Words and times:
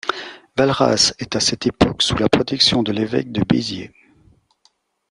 Valras 0.57 1.13
est 1.19 1.35
à 1.35 1.39
cette 1.39 1.67
époque 1.67 2.01
sous 2.01 2.15
la 2.17 2.27
protection 2.27 2.81
de 2.81 2.91
l'évêque 2.91 3.31
de 3.31 3.43
Béziers. 3.47 3.93